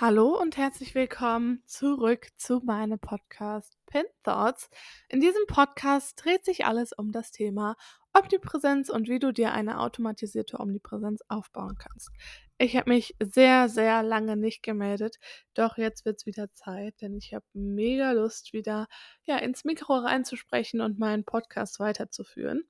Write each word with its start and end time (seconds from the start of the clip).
Hallo 0.00 0.40
und 0.40 0.56
herzlich 0.56 0.94
willkommen 0.94 1.60
zurück 1.66 2.28
zu 2.36 2.60
meinem 2.60 3.00
Podcast 3.00 3.76
Pin 3.86 4.04
Thoughts. 4.22 4.70
In 5.08 5.20
diesem 5.20 5.44
Podcast 5.48 6.24
dreht 6.24 6.44
sich 6.44 6.66
alles 6.66 6.92
um 6.92 7.10
das 7.10 7.32
Thema 7.32 7.74
Omnipräsenz 8.16 8.90
und 8.90 9.08
wie 9.08 9.18
du 9.18 9.32
dir 9.32 9.50
eine 9.50 9.80
automatisierte 9.80 10.60
Omnipräsenz 10.60 11.22
aufbauen 11.26 11.78
kannst. 11.78 12.10
Ich 12.58 12.76
habe 12.76 12.90
mich 12.90 13.16
sehr, 13.18 13.68
sehr 13.68 14.04
lange 14.04 14.36
nicht 14.36 14.62
gemeldet, 14.62 15.16
doch 15.54 15.78
jetzt 15.78 16.04
wird 16.04 16.20
es 16.20 16.26
wieder 16.26 16.52
Zeit, 16.52 16.94
denn 17.00 17.16
ich 17.16 17.34
habe 17.34 17.44
mega 17.52 18.12
Lust, 18.12 18.52
wieder 18.52 18.86
ja, 19.24 19.38
ins 19.38 19.64
Mikro 19.64 19.96
reinzusprechen 19.96 20.80
und 20.80 21.00
meinen 21.00 21.24
Podcast 21.24 21.80
weiterzuführen. 21.80 22.62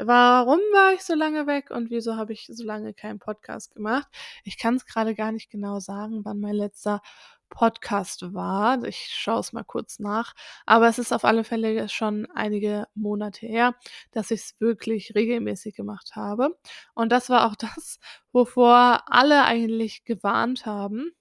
Warum 0.00 0.60
war 0.72 0.94
ich 0.94 1.02
so 1.02 1.14
lange 1.14 1.46
weg 1.46 1.70
und 1.70 1.90
wieso 1.90 2.16
habe 2.16 2.32
ich 2.32 2.48
so 2.50 2.64
lange 2.64 2.94
keinen 2.94 3.18
Podcast 3.18 3.74
gemacht? 3.74 4.06
Ich 4.44 4.56
kann 4.56 4.76
es 4.76 4.86
gerade 4.86 5.14
gar 5.14 5.32
nicht 5.32 5.50
genau 5.50 5.80
sagen, 5.80 6.24
wann 6.24 6.38
mein 6.38 6.54
letzter 6.54 7.02
Podcast 7.48 8.34
war. 8.34 8.84
Ich 8.84 9.08
schaue 9.12 9.40
es 9.40 9.52
mal 9.52 9.64
kurz 9.64 9.98
nach. 9.98 10.34
Aber 10.66 10.88
es 10.88 10.98
ist 10.98 11.12
auf 11.12 11.24
alle 11.24 11.44
Fälle 11.44 11.88
schon 11.88 12.26
einige 12.34 12.86
Monate 12.94 13.46
her, 13.46 13.74
dass 14.12 14.30
ich 14.30 14.40
es 14.40 14.60
wirklich 14.60 15.14
regelmäßig 15.14 15.74
gemacht 15.74 16.14
habe. 16.14 16.56
Und 16.94 17.10
das 17.10 17.28
war 17.30 17.46
auch 17.46 17.56
das, 17.56 17.98
wovor 18.32 19.02
alle 19.06 19.44
eigentlich 19.44 20.04
gewarnt 20.04 20.66
haben. 20.66 21.12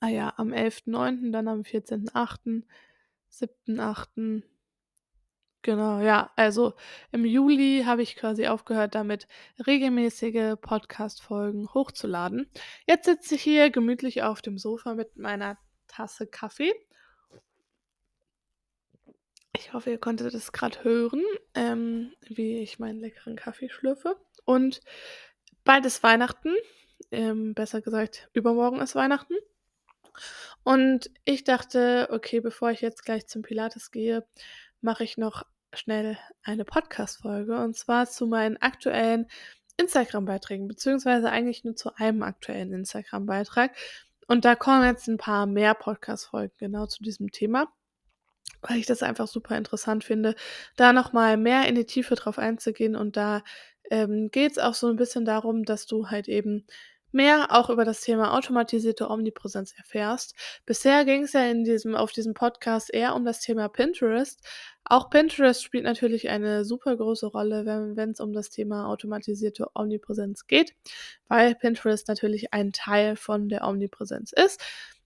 Ah 0.00 0.08
ja, 0.08 0.32
am 0.36 0.52
11.9., 0.52 1.32
dann 1.32 1.48
am 1.48 1.62
14.8., 1.62 2.62
7.8., 3.32 4.42
Genau, 5.62 6.00
ja. 6.00 6.30
Also 6.36 6.74
im 7.12 7.24
Juli 7.24 7.82
habe 7.84 8.02
ich 8.02 8.16
quasi 8.16 8.46
aufgehört, 8.46 8.94
damit 8.94 9.26
regelmäßige 9.66 10.56
Podcast-Folgen 10.60 11.68
hochzuladen. 11.74 12.50
Jetzt 12.86 13.04
sitze 13.04 13.34
ich 13.34 13.42
hier 13.42 13.70
gemütlich 13.70 14.22
auf 14.22 14.40
dem 14.40 14.56
Sofa 14.56 14.94
mit 14.94 15.16
meiner 15.16 15.58
Tasse 15.86 16.26
Kaffee. 16.26 16.72
Ich 19.54 19.74
hoffe, 19.74 19.90
ihr 19.90 19.98
konntet 19.98 20.32
es 20.32 20.52
gerade 20.52 20.82
hören, 20.82 21.22
ähm, 21.54 22.14
wie 22.22 22.60
ich 22.60 22.78
meinen 22.78 23.00
leckeren 23.00 23.36
Kaffee 23.36 23.68
schlürfe. 23.68 24.16
Und 24.46 24.80
bald 25.64 25.84
ist 25.84 26.02
Weihnachten. 26.02 26.54
Ähm, 27.10 27.52
besser 27.54 27.82
gesagt, 27.82 28.30
übermorgen 28.32 28.80
ist 28.80 28.94
Weihnachten. 28.94 29.34
Und 30.62 31.10
ich 31.24 31.44
dachte, 31.44 32.08
okay, 32.10 32.40
bevor 32.40 32.70
ich 32.70 32.80
jetzt 32.80 33.04
gleich 33.04 33.26
zum 33.26 33.42
Pilates 33.42 33.90
gehe, 33.90 34.26
mache 34.80 35.04
ich 35.04 35.16
noch 35.16 35.44
schnell 35.72 36.18
eine 36.42 36.64
Podcast-Folge 36.64 37.56
und 37.56 37.76
zwar 37.76 38.08
zu 38.08 38.26
meinen 38.26 38.56
aktuellen 38.56 39.26
Instagram-Beiträgen, 39.76 40.68
beziehungsweise 40.68 41.30
eigentlich 41.30 41.64
nur 41.64 41.76
zu 41.76 41.94
einem 41.96 42.22
aktuellen 42.22 42.72
Instagram-Beitrag. 42.72 43.74
Und 44.26 44.44
da 44.44 44.54
kommen 44.54 44.84
jetzt 44.84 45.08
ein 45.08 45.16
paar 45.16 45.46
mehr 45.46 45.74
Podcast-Folgen 45.74 46.54
genau 46.58 46.86
zu 46.86 47.02
diesem 47.02 47.30
Thema, 47.30 47.72
weil 48.62 48.76
ich 48.76 48.86
das 48.86 49.02
einfach 49.02 49.26
super 49.26 49.56
interessant 49.56 50.04
finde, 50.04 50.34
da 50.76 50.92
nochmal 50.92 51.36
mehr 51.36 51.66
in 51.66 51.74
die 51.74 51.86
Tiefe 51.86 52.14
drauf 52.14 52.38
einzugehen. 52.38 52.94
Und 52.94 53.16
da 53.16 53.42
ähm, 53.90 54.30
geht 54.30 54.52
es 54.52 54.58
auch 54.58 54.74
so 54.74 54.88
ein 54.88 54.96
bisschen 54.96 55.24
darum, 55.24 55.64
dass 55.64 55.86
du 55.86 56.08
halt 56.08 56.28
eben 56.28 56.66
mehr 57.12 57.48
auch 57.50 57.70
über 57.70 57.84
das 57.84 58.00
Thema 58.00 58.34
automatisierte 58.34 59.08
Omnipräsenz 59.10 59.72
erfährst. 59.76 60.34
Bisher 60.66 61.04
ging 61.04 61.24
es 61.24 61.32
ja 61.32 61.44
in 61.44 61.64
diesem, 61.64 61.94
auf 61.94 62.12
diesem 62.12 62.34
Podcast 62.34 62.92
eher 62.92 63.14
um 63.14 63.24
das 63.24 63.40
Thema 63.40 63.68
Pinterest. 63.68 64.40
Auch 64.84 65.10
Pinterest 65.10 65.62
spielt 65.62 65.84
natürlich 65.84 66.28
eine 66.30 66.64
super 66.64 66.96
große 66.96 67.26
Rolle, 67.26 67.64
wenn 67.96 68.10
es 68.10 68.20
um 68.20 68.32
das 68.32 68.50
Thema 68.50 68.86
automatisierte 68.88 69.68
Omnipräsenz 69.74 70.46
geht, 70.46 70.74
weil 71.28 71.54
Pinterest 71.54 72.08
natürlich 72.08 72.52
ein 72.52 72.72
Teil 72.72 73.16
von 73.16 73.48
der 73.48 73.66
Omnipräsenz 73.66 74.32
ist. 74.32 74.60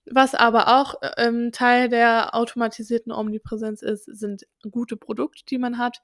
Was 0.06 0.34
aber 0.34 0.68
auch 0.68 0.96
ähm, 1.16 1.50
Teil 1.50 1.88
der 1.88 2.34
automatisierten 2.34 3.10
Omnipräsenz 3.10 3.80
ist, 3.80 4.04
sind 4.04 4.46
gute 4.70 4.98
Produkte, 4.98 5.44
die 5.48 5.56
man 5.56 5.78
hat, 5.78 6.02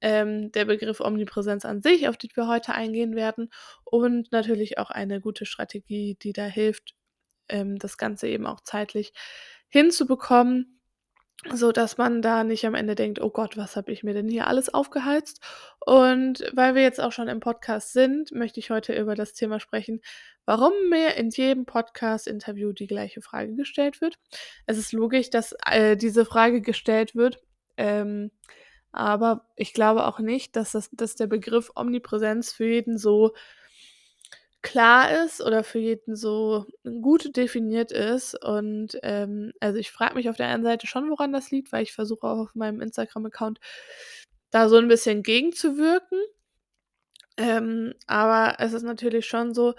ähm, 0.00 0.52
der 0.52 0.66
Begriff 0.66 1.00
Omnipräsenz 1.00 1.64
an 1.64 1.82
sich, 1.82 2.08
auf 2.08 2.16
die 2.16 2.30
wir 2.34 2.48
heute 2.48 2.72
eingehen 2.72 3.16
werden, 3.16 3.50
und 3.84 4.30
natürlich 4.32 4.78
auch 4.78 4.90
eine 4.90 5.20
gute 5.20 5.46
Strategie, 5.46 6.16
die 6.20 6.32
da 6.32 6.44
hilft, 6.44 6.94
ähm, 7.48 7.78
das 7.78 7.98
Ganze 7.98 8.28
eben 8.28 8.46
auch 8.46 8.60
zeitlich 8.60 9.12
hinzubekommen, 9.68 10.80
so 11.52 11.70
dass 11.70 11.98
man 11.98 12.22
da 12.22 12.44
nicht 12.44 12.66
am 12.66 12.74
Ende 12.74 12.94
denkt, 12.94 13.20
oh 13.20 13.30
Gott, 13.30 13.56
was 13.56 13.76
habe 13.76 13.92
ich 13.92 14.02
mir 14.02 14.14
denn 14.14 14.28
hier 14.28 14.46
alles 14.46 14.72
aufgeheizt? 14.72 15.40
Und 15.84 16.44
weil 16.54 16.74
wir 16.74 16.82
jetzt 16.82 17.00
auch 17.00 17.12
schon 17.12 17.28
im 17.28 17.40
Podcast 17.40 17.92
sind, 17.92 18.32
möchte 18.32 18.58
ich 18.58 18.70
heute 18.70 18.94
über 18.98 19.14
das 19.14 19.34
Thema 19.34 19.60
sprechen, 19.60 20.00
warum 20.44 20.72
mir 20.88 21.14
in 21.16 21.30
jedem 21.30 21.66
Podcast-Interview 21.66 22.72
die 22.72 22.86
gleiche 22.86 23.20
Frage 23.20 23.54
gestellt 23.54 24.00
wird. 24.00 24.18
Es 24.66 24.78
ist 24.78 24.92
logisch, 24.92 25.30
dass 25.30 25.54
äh, 25.66 25.96
diese 25.96 26.24
Frage 26.24 26.62
gestellt 26.62 27.14
wird. 27.14 27.38
Ähm, 27.76 28.30
aber 28.96 29.46
ich 29.56 29.72
glaube 29.72 30.06
auch 30.06 30.18
nicht, 30.18 30.56
dass, 30.56 30.72
das, 30.72 30.90
dass 30.92 31.16
der 31.16 31.26
Begriff 31.26 31.70
Omnipräsenz 31.74 32.52
für 32.52 32.66
jeden 32.66 32.98
so 32.98 33.34
klar 34.62 35.24
ist 35.24 35.40
oder 35.40 35.62
für 35.62 35.78
jeden 35.78 36.16
so 36.16 36.66
gut 37.02 37.36
definiert 37.36 37.92
ist. 37.92 38.34
Und 38.42 38.98
ähm, 39.04 39.52
also 39.60 39.78
ich 39.78 39.92
frage 39.92 40.16
mich 40.16 40.28
auf 40.28 40.36
der 40.36 40.48
einen 40.48 40.64
Seite 40.64 40.88
schon, 40.88 41.08
woran 41.08 41.32
das 41.32 41.52
liegt, 41.52 41.70
weil 41.72 41.84
ich 41.84 41.92
versuche 41.92 42.26
auch 42.26 42.38
auf 42.38 42.54
meinem 42.56 42.80
Instagram-Account 42.80 43.60
da 44.50 44.68
so 44.68 44.76
ein 44.76 44.88
bisschen 44.88 45.22
gegenzuwirken. 45.22 46.18
Ähm, 47.36 47.94
aber 48.06 48.56
es 48.58 48.72
ist 48.72 48.82
natürlich 48.82 49.26
schon 49.26 49.54
so, 49.54 49.74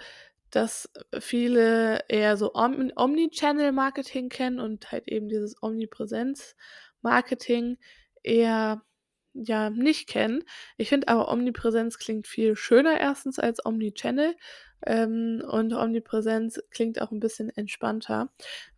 dass 0.50 0.90
viele 1.20 2.00
eher 2.08 2.36
so 2.36 2.54
Om 2.54 2.90
Omnichannel-Marketing 2.96 4.28
kennen 4.30 4.58
und 4.60 4.90
halt 4.90 5.08
eben 5.08 5.28
dieses 5.28 5.62
Omnipräsenz-Marketing 5.62 7.78
eher 8.22 8.82
ja 9.44 9.70
nicht 9.70 10.08
kennen. 10.08 10.44
Ich 10.76 10.88
finde 10.88 11.08
aber 11.08 11.30
Omnipräsenz 11.30 11.98
klingt 11.98 12.26
viel 12.26 12.56
schöner 12.56 13.00
erstens 13.00 13.38
als 13.38 13.64
Omnichannel. 13.64 14.34
Ähm, 14.86 15.42
und 15.48 15.72
Omnipräsenz 15.72 16.60
klingt 16.70 17.02
auch 17.02 17.10
ein 17.10 17.18
bisschen 17.18 17.50
entspannter, 17.50 18.30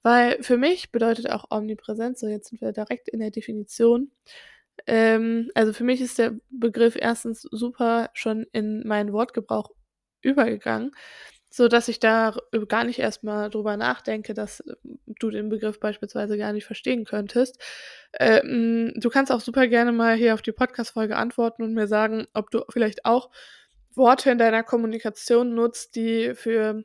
weil 0.02 0.42
für 0.42 0.56
mich 0.56 0.92
bedeutet 0.92 1.30
auch 1.30 1.44
Omnipräsenz, 1.50 2.20
so 2.20 2.26
jetzt 2.26 2.48
sind 2.48 2.62
wir 2.62 2.72
direkt 2.72 3.10
in 3.10 3.20
der 3.20 3.30
Definition, 3.30 4.10
ähm, 4.86 5.50
also 5.54 5.72
für 5.72 5.84
mich 5.84 6.00
ist 6.00 6.18
der 6.18 6.34
Begriff 6.50 6.96
erstens 6.96 7.42
super 7.42 8.10
schon 8.14 8.46
in 8.52 8.86
meinen 8.86 9.12
Wortgebrauch 9.12 9.70
übergegangen 10.22 10.92
so 11.50 11.66
dass 11.68 11.88
ich 11.88 11.98
da 11.98 12.34
gar 12.68 12.84
nicht 12.84 13.00
erstmal 13.00 13.50
drüber 13.50 13.76
nachdenke, 13.76 14.34
dass 14.34 14.60
äh, 14.60 14.74
du 15.06 15.30
den 15.30 15.48
Begriff 15.48 15.80
beispielsweise 15.80 16.38
gar 16.38 16.52
nicht 16.52 16.64
verstehen 16.64 17.04
könntest. 17.04 17.60
Ähm, 18.18 18.92
du 18.96 19.10
kannst 19.10 19.32
auch 19.32 19.40
super 19.40 19.66
gerne 19.66 19.92
mal 19.92 20.14
hier 20.14 20.34
auf 20.34 20.42
die 20.42 20.52
Podcast-Folge 20.52 21.16
antworten 21.16 21.62
und 21.62 21.74
mir 21.74 21.88
sagen, 21.88 22.26
ob 22.34 22.50
du 22.50 22.64
vielleicht 22.70 23.04
auch 23.04 23.30
Worte 23.94 24.30
in 24.30 24.38
deiner 24.38 24.62
Kommunikation 24.62 25.54
nutzt, 25.54 25.96
die 25.96 26.34
für 26.34 26.84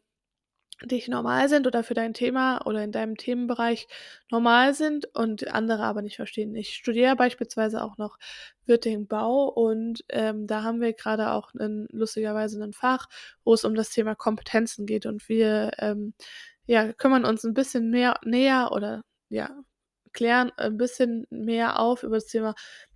dich 0.84 1.08
normal 1.08 1.48
sind 1.48 1.68
oder 1.68 1.84
für 1.84 1.94
dein 1.94 2.14
Thema 2.14 2.66
oder 2.66 2.84
in 2.84 2.92
deinem 2.92 3.16
Themenbereich 3.16 3.88
normal 4.30 4.74
sind 4.74 5.08
und 5.16 5.48
andere 5.48 5.84
aber 5.84 6.02
nicht 6.02 6.18
verstehen. 6.18 6.54
Ich 6.56 6.76
studiere 6.76 7.16
beispielsweise 7.16 7.82
auch 7.84 7.98
noch 7.98 8.18
Wirting-Bau 8.66 9.48
und 9.48 10.04
ähm, 10.10 10.48
da 10.48 10.64
haben 10.64 10.82
wir 10.82 10.94
gerade 10.94 11.32
auch 11.32 11.54
einen, 11.54 11.88
lustigerweise 11.92 12.62
ein 12.62 12.74
Fach, 12.74 13.08
wo 13.44 13.54
es 13.54 13.64
um 13.64 13.76
das 13.76 13.90
Thema 13.90 14.16
Kompetenzen 14.16 14.86
geht 14.86 15.06
und 15.06 15.30
wir 15.30 15.72
ähm, 15.78 16.14
ja, 16.66 16.92
kümmern 16.94 17.26
uns 17.26 17.44
ein 17.44 17.54
bisschen 17.54 17.90
mehr 17.90 18.20
näher 18.24 18.72
oder 18.72 19.04
ja, 19.30 19.50
klären 20.14 20.52
ein 20.58 20.78
bisschen 20.78 21.26
mehr 21.30 21.80
auf 21.80 22.04
über 22.04 22.16
das 22.16 22.28
Thema 22.28 22.56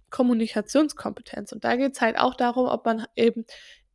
Kommunikationskompetenz. 0.10 1.52
Und 1.52 1.64
da 1.64 1.76
geht 1.76 1.94
es 1.94 2.02
halt 2.02 2.18
auch 2.18 2.36
darum, 2.36 2.68
ob 2.68 2.86
man 2.86 3.06
eben 3.16 3.46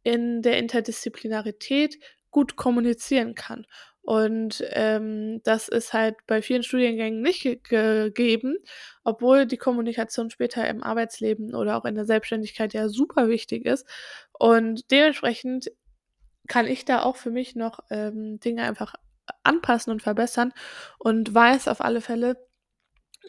in 0.05 0.43
der 0.43 0.59
Interdisziplinarität 0.59 1.99
gut 2.35 2.57
kommunizieren 2.57 3.37
kann. 3.37 3.65
Und 4.03 4.63
ähm, 4.71 5.41
das 5.45 5.69
ist 5.69 5.93
halt 5.93 6.17
bei 6.27 6.43
vielen 6.43 6.65
Studiengängen 6.65 7.23
nicht 7.23 7.43
ge 7.43 7.59
gegeben, 7.63 8.57
obwohl 9.05 9.47
die 9.47 9.57
Kommunikation 9.57 10.31
später 10.31 10.69
im 10.69 10.83
Arbeitsleben 10.83 11.55
oder 11.55 11.77
auch 11.77 11.85
in 11.85 11.95
der 11.95 12.05
Selbstständigkeit 12.05 12.75
ja 12.75 12.89
super 12.89 13.29
wichtig 13.29 13.65
ist. 13.65 13.87
Und 14.33 14.91
dementsprechend 14.91 15.71
kann 16.49 16.67
ich 16.67 16.85
da 16.85 17.03
auch 17.03 17.17
für 17.17 17.31
mich 17.31 17.55
noch 17.55 17.79
ähm, 17.89 18.41
Dinge 18.41 18.65
einfach 18.65 18.95
anpassen 19.45 19.93
und 19.93 20.03
verbessern 20.03 20.53
und 20.99 21.33
weiß 21.33 21.69
auf 21.69 21.81
alle 21.81 22.01
Fälle, 22.01 22.37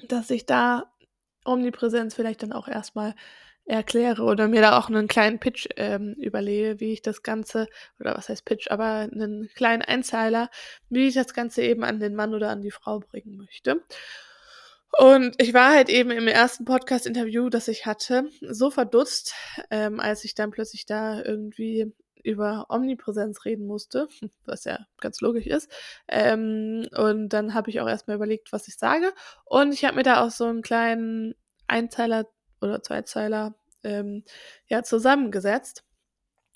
dass 0.10 0.32
ich 0.32 0.48
da 0.48 0.92
Omnipräsenz 1.46 2.16
vielleicht 2.16 2.42
dann 2.42 2.54
auch 2.54 2.68
erstmal 2.68 3.14
erkläre 3.66 4.24
oder 4.24 4.48
mir 4.48 4.62
da 4.62 4.78
auch 4.78 4.90
einen 4.90 5.08
kleinen 5.08 5.40
Pitch 5.40 5.68
ähm, 5.76 6.14
überlege, 6.14 6.80
wie 6.80 6.94
ich 6.94 7.02
das 7.02 7.24
Ganze, 7.24 7.68
oder 8.00 8.16
was 8.16 8.30
heißt 8.30 8.46
Pitch, 8.46 8.70
aber 8.70 9.10
einen 9.12 9.50
kleinen 9.56 9.82
Einzeiler, 9.82 10.50
wie 10.90 11.08
ich 11.08 11.16
das 11.16 11.34
Ganze 11.34 11.64
eben 11.64 11.84
an 11.84 12.00
den 12.00 12.16
Mann 12.16 12.34
oder 12.34 12.50
an 12.50 12.62
die 12.62 12.72
Frau 12.72 13.00
bringen 13.00 13.38
möchte. 13.38 13.82
Und 14.98 15.36
ich 15.42 15.54
war 15.54 15.74
halt 15.74 15.90
eben 15.90 16.12
im 16.12 16.28
ersten 16.28 16.64
Podcast-Interview, 16.64 17.50
das 17.50 17.68
ich 17.68 17.86
hatte, 17.86 18.30
so 18.42 18.72
verdutzt, 18.72 19.34
ähm, 19.70 20.00
als 20.00 20.24
ich 20.24 20.36
dann 20.36 20.52
plötzlich 20.52 20.86
da 20.86 21.22
irgendwie 21.22 21.92
über 22.24 22.66
Omnipräsenz 22.70 23.46
reden 23.46 23.68
musste, 23.68 24.08
was 24.46 24.64
ja 24.64 24.80
ganz 25.02 25.22
logisch 25.22 25.48
ist. 25.48 25.70
Ähm, 26.08 26.88
und 26.96 27.30
dann 27.30 27.54
habe 27.54 27.70
ich 27.70 27.82
auch 27.82 27.88
erstmal 27.88 28.16
überlegt, 28.16 28.54
was 28.54 28.68
ich 28.68 28.78
sage. 28.78 29.12
Und 29.44 29.74
ich 29.74 29.84
habe 29.86 29.98
mir 29.98 30.04
da 30.04 30.24
auch 30.24 30.32
so 30.32 30.46
einen 30.46 30.62
kleinen 30.62 31.36
Einzeiler 31.68 32.28
oder 32.62 32.82
Zweizeiler 32.84 33.56
ähm, 33.84 34.24
ja, 34.68 34.84
zusammengesetzt. 34.84 35.84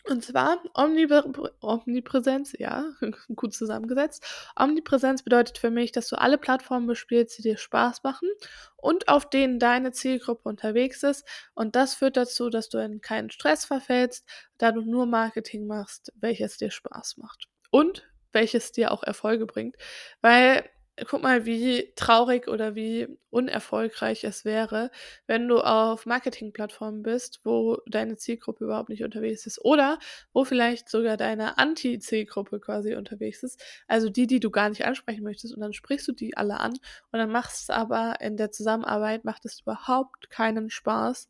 Und 0.05 0.23
zwar 0.23 0.63
Omnipr 0.75 1.25
Omnipräsenz, 1.61 2.55
ja, 2.57 2.85
gut 3.35 3.53
zusammengesetzt. 3.53 4.23
Omnipräsenz 4.55 5.23
bedeutet 5.23 5.57
für 5.57 5.71
mich, 5.71 5.91
dass 5.91 6.07
du 6.07 6.17
alle 6.17 6.37
Plattformen 6.37 6.87
bespielst, 6.87 7.37
die 7.37 7.41
dir 7.41 7.57
Spaß 7.57 8.03
machen 8.03 8.29
und 8.77 9.09
auf 9.09 9.29
denen 9.29 9.59
deine 9.59 9.91
Zielgruppe 9.91 10.47
unterwegs 10.47 11.03
ist. 11.03 11.27
Und 11.53 11.75
das 11.75 11.95
führt 11.95 12.17
dazu, 12.17 12.49
dass 12.49 12.69
du 12.69 12.77
in 12.77 13.01
keinen 13.01 13.29
Stress 13.29 13.65
verfällst, 13.65 14.25
da 14.57 14.71
du 14.71 14.81
nur 14.81 15.05
Marketing 15.05 15.67
machst, 15.67 16.13
welches 16.15 16.57
dir 16.57 16.71
Spaß 16.71 17.17
macht. 17.17 17.47
Und 17.69 18.09
welches 18.31 18.71
dir 18.71 18.91
auch 18.91 19.03
Erfolge 19.03 19.45
bringt. 19.45 19.75
Weil 20.21 20.69
guck 21.07 21.21
mal, 21.21 21.45
wie 21.45 21.91
traurig 21.95 22.47
oder 22.47 22.75
wie 22.75 23.07
unerfolgreich 23.29 24.23
es 24.23 24.45
wäre, 24.45 24.91
wenn 25.27 25.47
du 25.47 25.59
auf 25.59 26.05
Marketingplattformen 26.05 27.03
bist, 27.03 27.41
wo 27.43 27.77
deine 27.87 28.17
Zielgruppe 28.17 28.65
überhaupt 28.65 28.89
nicht 28.89 29.03
unterwegs 29.03 29.45
ist 29.45 29.63
oder 29.63 29.99
wo 30.33 30.43
vielleicht 30.43 30.89
sogar 30.89 31.17
deine 31.17 31.57
Anti-Zielgruppe 31.57 32.59
quasi 32.59 32.95
unterwegs 32.95 33.43
ist, 33.43 33.63
also 33.87 34.09
die, 34.09 34.27
die 34.27 34.39
du 34.39 34.49
gar 34.49 34.69
nicht 34.69 34.85
ansprechen 34.85 35.23
möchtest 35.23 35.53
und 35.53 35.61
dann 35.61 35.73
sprichst 35.73 36.07
du 36.07 36.11
die 36.11 36.35
alle 36.35 36.59
an 36.59 36.73
und 36.73 37.19
dann 37.19 37.31
machst 37.31 37.63
es 37.63 37.69
aber 37.69 38.21
in 38.21 38.37
der 38.37 38.51
Zusammenarbeit, 38.51 39.25
macht 39.25 39.45
es 39.45 39.61
überhaupt 39.61 40.29
keinen 40.29 40.69
Spaß, 40.69 41.29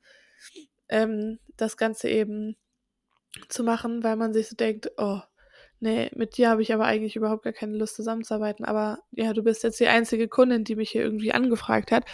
ähm, 0.90 1.40
das 1.58 1.78
Ganze 1.78 2.10
eben 2.10 2.56
zu 3.48 3.64
machen, 3.64 4.04
weil 4.04 4.16
man 4.16 4.34
sich 4.34 4.50
so 4.50 4.56
denkt, 4.56 4.92
oh, 4.98 5.22
nee, 5.80 6.12
mit 6.16 6.38
dir 6.38 6.50
habe 6.50 6.62
ich 6.62 6.74
aber 6.74 6.86
eigentlich 6.86 7.16
überhaupt 7.16 7.44
gar 7.44 7.54
keine 7.54 7.78
Lust 7.78 7.96
zusammenzuarbeiten, 7.96 8.66
aber 8.66 9.00
ja, 9.12 9.34
du 9.34 9.44
bist 9.44 9.64
jetzt 9.64 9.80
die 9.80 9.88
einzige 9.88 10.28
Kundin, 10.28 10.64
die 10.64 10.76
mich 10.76 10.90
hier 10.92 11.04
irgendwie 11.04 11.34
angefragt 11.34 11.92
hat, 11.92 12.06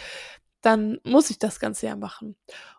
dann 0.62 0.98
muss 1.04 1.30
ich 1.30 1.38
das 1.38 1.60
Ganze 1.60 1.86
ja 1.86 1.96
machen. 1.96 2.36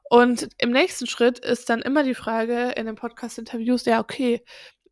Und 0.09 0.49
im 0.57 0.71
nächsten 0.71 1.07
Schritt 1.07 1.39
ist 1.39 1.69
dann 1.69 1.81
immer 1.81 2.03
die 2.03 2.15
Frage 2.15 2.71
in 2.71 2.85
den 2.85 2.95
Podcast-Interviews, 2.95 3.85
ja, 3.85 3.99
okay, 3.99 4.43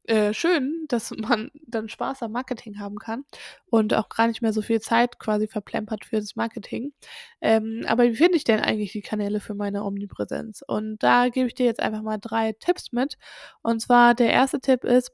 äh, 0.07 0.33
schön, 0.33 0.85
dass 0.87 1.11
man 1.11 1.49
dann 1.65 1.89
Spaß 1.89 2.21
am 2.21 2.31
Marketing 2.31 2.79
haben 2.79 2.97
kann 2.97 3.25
und 3.65 3.93
auch 3.95 4.07
gar 4.09 4.27
nicht 4.27 4.41
mehr 4.41 4.53
so 4.53 4.61
viel 4.61 4.79
Zeit 4.79 5.17
quasi 5.19 5.47
verplempert 5.47 6.05
für 6.05 6.17
das 6.17 6.35
Marketing. 6.35 6.93
Ähm, 7.41 7.83
aber 7.87 8.03
wie 8.03 8.15
finde 8.15 8.37
ich 8.37 8.43
denn 8.43 8.59
eigentlich 8.59 8.91
die 8.91 9.01
Kanäle 9.01 9.39
für 9.39 9.55
meine 9.55 9.83
Omnipräsenz? 9.83 10.61
Und 10.67 11.01
da 11.01 11.29
gebe 11.29 11.47
ich 11.47 11.55
dir 11.55 11.65
jetzt 11.65 11.79
einfach 11.79 12.03
mal 12.03 12.17
drei 12.19 12.53
Tipps 12.53 12.91
mit. 12.91 13.17
Und 13.63 13.81
zwar 13.81 14.13
der 14.13 14.31
erste 14.31 14.59
Tipp 14.59 14.83
ist, 14.83 15.11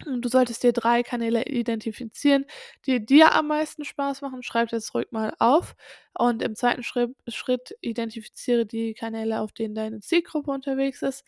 Du 0.00 0.28
solltest 0.28 0.62
dir 0.62 0.72
drei 0.72 1.02
Kanäle 1.02 1.44
identifizieren, 1.46 2.46
die 2.86 3.04
dir 3.04 3.34
am 3.34 3.46
meisten 3.48 3.84
Spaß 3.84 4.22
machen. 4.22 4.42
Schreib 4.42 4.68
das 4.70 4.94
ruhig 4.94 5.08
mal 5.12 5.34
auf. 5.38 5.74
Und 6.14 6.42
im 6.42 6.56
zweiten 6.56 6.82
Schritt, 6.82 7.14
Schritt 7.28 7.76
identifiziere 7.82 8.66
die 8.66 8.94
Kanäle, 8.94 9.40
auf 9.40 9.52
denen 9.52 9.74
deine 9.74 10.00
Zielgruppe 10.00 10.50
unterwegs 10.50 11.02
ist. 11.02 11.24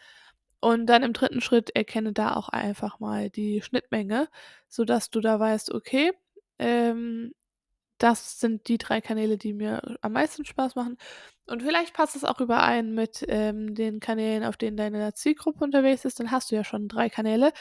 Und 0.61 0.87
dann 0.87 1.02
im 1.02 1.12
dritten 1.12 1.40
Schritt 1.43 1.70
erkenne 1.76 2.12
da 2.12 2.34
auch 2.34 2.49
einfach 2.49 2.99
mal 3.00 3.28
die 3.31 3.61
Schnittmenge, 3.62 4.28
sodass 4.69 5.11
du 5.11 5.20
da 5.20 5.38
weißt, 5.38 5.72
okay, 5.75 6.12
ähm, 6.58 7.32
das 7.99 8.40
sind 8.40 8.69
die 8.69 8.78
drei 8.78 9.00
Kanäle, 9.00 9.38
die 9.38 9.52
mir 9.55 9.96
am 10.02 10.12
meisten 10.12 10.44
Spaß 10.44 10.75
machen. 10.75 10.99
Und 11.46 11.62
vielleicht 11.62 11.94
passt 11.94 12.16
es 12.16 12.25
auch 12.25 12.40
überein 12.40 12.93
mit 12.94 13.25
ähm, 13.28 13.75
den 13.75 14.00
Kanälen, 14.00 14.44
auf 14.44 14.56
denen 14.56 14.76
deine 14.76 15.14
Zielgruppe 15.14 15.64
unterwegs 15.64 16.05
ist. 16.05 16.20
Dann 16.20 16.31
hast 16.31 16.50
du 16.50 16.56
ja 16.56 16.64
schon 16.64 16.88
drei 16.88 17.08
Kanäle. 17.11 17.52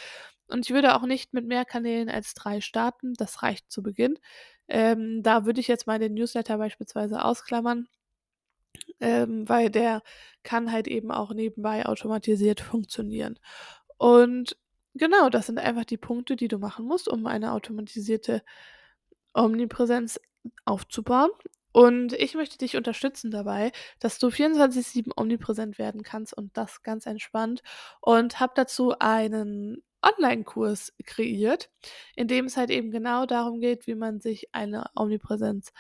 Und 0.47 0.65
ich 0.65 0.73
würde 0.73 0.95
auch 0.95 1.03
nicht 1.03 1.33
mit 1.33 1.45
mehr 1.45 1.65
Kanälen 1.65 2.09
als 2.09 2.33
drei 2.33 2.61
starten. 2.61 3.13
Das 3.15 3.43
reicht 3.43 3.71
zu 3.71 3.81
Beginn. 3.81 4.19
Ähm, 4.67 5.23
da 5.23 5.45
würde 5.45 5.59
ich 5.61 5.67
jetzt 5.67 5.87
mal 5.87 5.99
den 5.99 6.13
Newsletter 6.13 6.57
beispielsweise 6.57 7.23
ausklammern, 7.23 7.87
ähm, 8.99 9.47
weil 9.47 9.69
der 9.69 10.01
kann 10.43 10.71
halt 10.71 10.87
eben 10.87 11.11
auch 11.11 11.33
nebenbei 11.33 11.85
automatisiert 11.85 12.61
funktionieren. 12.61 13.39
Und 13.97 14.57
genau, 14.95 15.29
das 15.29 15.47
sind 15.47 15.59
einfach 15.59 15.85
die 15.85 15.97
Punkte, 15.97 16.35
die 16.35 16.47
du 16.47 16.59
machen 16.59 16.85
musst, 16.85 17.07
um 17.07 17.25
eine 17.27 17.53
automatisierte 17.53 18.43
Omnipräsenz 19.33 20.19
aufzubauen. 20.65 21.31
Und 21.71 22.13
ich 22.13 22.35
möchte 22.35 22.57
dich 22.59 22.77
unterstützen 22.77 23.31
dabei, 23.31 23.71
dass 23.99 24.19
du 24.19 24.29
24-7 24.29 25.11
omnipräsent 25.15 25.79
werden 25.79 26.03
kannst 26.03 26.33
und 26.37 26.55
das 26.55 26.83
ganz 26.83 27.07
entspannt. 27.07 27.63
Und 27.99 28.39
habe 28.39 28.53
dazu 28.55 28.93
einen 28.99 29.81
Online-Kurs 30.03 30.93
kreiert, 31.05 31.69
in 32.15 32.27
dem 32.27 32.45
es 32.45 32.57
halt 32.57 32.69
eben 32.69 32.91
genau 32.91 33.25
darum 33.25 33.59
geht, 33.59 33.87
wie 33.87 33.95
man 33.95 34.19
sich 34.19 34.49
eine 34.53 34.85
Omnipräsenz 34.95 35.71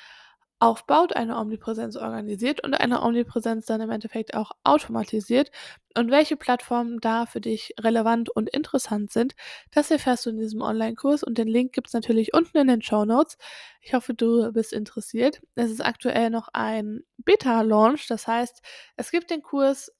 aufbaut, 0.63 1.13
eine 1.13 1.37
Omnipräsenz 1.37 1.97
organisiert 1.97 2.63
und 2.63 2.73
eine 2.73 3.01
Omnipräsenz 3.03 3.65
dann 3.65 3.81
im 3.81 3.89
Endeffekt 3.89 4.33
auch 4.33 4.51
automatisiert 4.63 5.51
und 5.97 6.09
welche 6.09 6.37
Plattformen 6.37 7.01
da 7.01 7.25
für 7.25 7.41
dich 7.41 7.73
relevant 7.81 8.29
und 8.29 8.49
interessant 8.49 9.11
sind. 9.11 9.35
Das 9.71 9.91
erfährst 9.91 10.25
du 10.25 10.29
in 10.29 10.37
diesem 10.37 10.61
Online-Kurs 10.61 11.23
und 11.23 11.37
den 11.37 11.49
Link 11.49 11.73
gibt 11.73 11.87
es 11.87 11.93
natürlich 11.93 12.33
unten 12.33 12.57
in 12.57 12.67
den 12.67 12.81
Show 12.81 13.03
Notes. 13.03 13.37
Ich 13.81 13.93
hoffe, 13.93 14.13
du 14.13 14.53
bist 14.53 14.71
interessiert. 14.71 15.41
Es 15.55 15.69
ist 15.69 15.85
aktuell 15.85 16.29
noch 16.29 16.47
ein 16.53 17.01
Beta-Launch, 17.17 18.07
das 18.07 18.25
heißt, 18.27 18.61
es 18.95 19.11
gibt 19.11 19.31
den 19.31 19.41
Kurs 19.41 19.91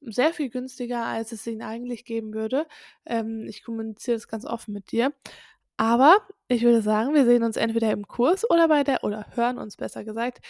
sehr 0.00 0.32
viel 0.32 0.50
günstiger, 0.50 1.04
als 1.04 1.32
es 1.32 1.46
ihn 1.46 1.62
eigentlich 1.62 2.04
geben 2.04 2.34
würde. 2.34 2.66
Ähm, 3.06 3.46
ich 3.48 3.62
kommuniziere 3.62 4.16
das 4.16 4.28
ganz 4.28 4.44
offen 4.44 4.74
mit 4.74 4.92
dir. 4.92 5.12
Aber 5.76 6.16
ich 6.48 6.62
würde 6.62 6.82
sagen, 6.82 7.14
wir 7.14 7.24
sehen 7.24 7.44
uns 7.44 7.56
entweder 7.56 7.92
im 7.92 8.08
Kurs 8.08 8.48
oder 8.50 8.68
bei 8.68 8.82
der, 8.84 9.04
oder 9.04 9.26
hören 9.34 9.58
uns 9.58 9.76
besser 9.76 10.04
gesagt, 10.04 10.40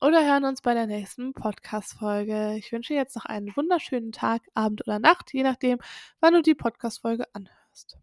oder 0.00 0.24
hören 0.24 0.44
uns 0.44 0.60
bei 0.60 0.74
der 0.74 0.86
nächsten 0.86 1.32
Podcast-Folge. 1.32 2.54
Ich 2.56 2.70
wünsche 2.70 2.94
jetzt 2.94 3.16
noch 3.16 3.24
einen 3.24 3.56
wunderschönen 3.56 4.12
Tag, 4.12 4.42
Abend 4.54 4.86
oder 4.86 4.98
Nacht, 4.98 5.32
je 5.32 5.42
nachdem, 5.42 5.78
wann 6.20 6.34
du 6.34 6.42
die 6.42 6.54
Podcast-Folge 6.54 7.24
anhörst. 7.32 7.98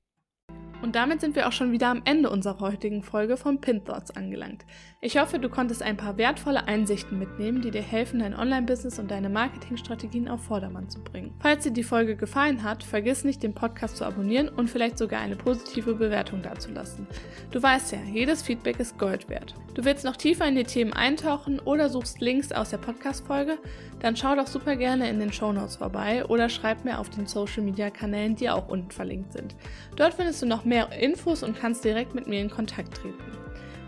Und 0.82 0.96
damit 0.96 1.22
sind 1.22 1.36
wir 1.36 1.48
auch 1.48 1.54
schon 1.54 1.72
wieder 1.72 1.88
am 1.88 2.02
Ende 2.04 2.30
unserer 2.30 2.60
heutigen 2.60 3.04
Folge 3.04 3.38
von 3.38 3.62
Pin 3.62 3.86
Thoughts 3.86 4.12
angelangt. 4.12 4.66
Ich 5.06 5.18
hoffe, 5.18 5.38
du 5.38 5.50
konntest 5.50 5.84
ein 5.84 5.98
paar 5.98 6.18
wertvolle 6.18 6.66
Einsichten 6.66 7.20
mitnehmen, 7.20 7.62
die 7.62 7.72
dir 7.72 7.82
helfen, 7.82 8.22
dein 8.22 8.34
Online-Business 8.34 9.00
und 9.00 9.12
deine 9.12 9.28
Marketingstrategien 9.28 10.30
auf 10.30 10.46
Vordermann 10.46 10.90
zu 10.90 11.04
bringen. 11.04 11.34
Falls 11.42 11.66
dir 11.66 11.72
die 11.72 11.84
Folge 11.84 12.16
gefallen 12.16 12.64
hat, 12.64 12.86
vergiss 12.86 13.26
nicht, 13.26 13.44
den 13.44 13.54
Podcast 13.54 13.98
zu 13.98 14.06
abonnieren 14.06 14.48
und 14.48 14.70
vielleicht 14.70 14.98
sogar 14.98 15.20
eine 15.20 15.36
positive 15.36 15.96
Bewertung 15.96 16.42
dazulassen. 16.42 17.06
Du 17.52 17.62
weißt 17.62 17.92
ja, 17.92 17.98
jedes 18.14 18.44
Feedback 18.44 18.80
ist 18.80 18.98
Gold 18.98 19.28
wert. 19.28 19.54
Du 19.74 19.84
willst 19.84 20.06
noch 20.06 20.16
tiefer 20.16 20.48
in 20.48 20.56
die 20.56 20.64
Themen 20.64 20.94
eintauchen 20.94 21.60
oder 21.60 21.90
suchst 21.90 22.22
Links 22.22 22.54
aus 22.54 22.70
der 22.70 22.78
Podcast-Folge? 22.78 23.58
Dann 24.00 24.16
schau 24.16 24.38
doch 24.38 24.48
super 24.48 24.78
gerne 24.78 25.10
in 25.10 25.20
den 25.20 25.34
Show 25.34 25.52
Notes 25.52 25.76
vorbei 25.76 26.24
oder 26.28 26.48
schreib 26.48 26.86
mir 26.86 26.98
auf 26.98 27.10
den 27.10 27.28
Social-Media-Kanälen, 27.28 28.38
die 28.38 28.50
auch 28.50 28.70
unten 28.70 28.92
verlinkt 28.92 29.34
sind. 29.34 29.54
Dort 29.98 30.14
findest 30.14 30.42
du 30.42 30.46
noch 30.46 30.64
mehr 30.64 30.88
mehr 30.88 30.98
Infos 30.98 31.44
und 31.44 31.60
kannst 31.60 31.84
direkt 31.84 32.16
mit 32.16 32.26
mir 32.28 32.40
in 32.40 32.50
Kontakt 32.50 32.96
treten. 32.96 33.43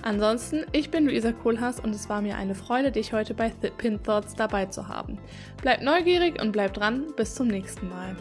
Ansonsten, 0.05 0.65
ich 0.71 0.91
bin 0.91 1.07
Luisa 1.07 1.31
Kohlhaas 1.31 1.79
und 1.79 1.95
es 1.95 2.09
war 2.09 2.21
mir 2.21 2.37
eine 2.37 2.53
Freude, 2.53 2.91
dich 2.91 3.11
heute 3.11 3.33
bei 3.33 3.49
Pin 3.49 4.03
Thoughts 4.03 4.35
dabei 4.35 4.67
zu 4.67 4.87
haben. 4.87 5.17
Bleib 5.63 5.81
neugierig 5.81 6.39
und 6.39 6.51
bleib 6.51 6.75
dran, 6.75 7.05
bis 7.17 7.33
zum 7.33 7.47
nächsten 7.47 7.89
Mal. 7.89 8.15